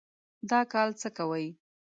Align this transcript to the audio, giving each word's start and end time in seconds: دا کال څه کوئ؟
دا 0.49 0.59
کال 0.71 0.89
څه 1.01 1.09
کوئ؟ 1.17 1.47